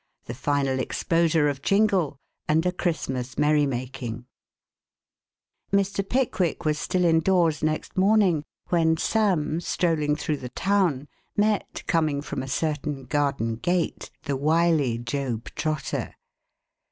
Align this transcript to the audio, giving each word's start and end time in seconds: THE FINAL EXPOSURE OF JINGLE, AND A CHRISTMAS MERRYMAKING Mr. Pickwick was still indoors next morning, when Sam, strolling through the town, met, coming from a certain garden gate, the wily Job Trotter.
THE 0.25 0.33
FINAL 0.33 0.79
EXPOSURE 0.79 1.47
OF 1.47 1.61
JINGLE, 1.61 2.17
AND 2.47 2.65
A 2.65 2.71
CHRISTMAS 2.71 3.37
MERRYMAKING 3.37 4.25
Mr. 5.71 6.09
Pickwick 6.09 6.65
was 6.65 6.79
still 6.79 7.05
indoors 7.05 7.61
next 7.61 7.95
morning, 7.95 8.43
when 8.69 8.97
Sam, 8.97 9.59
strolling 9.61 10.15
through 10.15 10.37
the 10.37 10.49
town, 10.49 11.07
met, 11.37 11.83
coming 11.85 12.23
from 12.23 12.41
a 12.41 12.47
certain 12.47 13.03
garden 13.05 13.57
gate, 13.57 14.09
the 14.23 14.35
wily 14.35 14.97
Job 14.97 15.45
Trotter. 15.53 16.15